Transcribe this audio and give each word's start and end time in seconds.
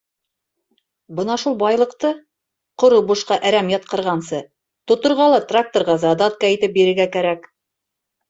Бына 1.17 1.33
шул 1.41 1.57
байлыҡты, 1.63 2.09
ҡоро 2.83 3.01
бушҡа 3.11 3.37
әрәм 3.49 3.69
ятҡырғансы, 3.73 4.41
тоторға 4.93 5.29
ла 5.35 5.41
тракторға 5.53 5.99
задатка 6.05 6.51
итеп 6.57 6.75
бирергә 6.79 7.09
кәрәк. 7.17 7.47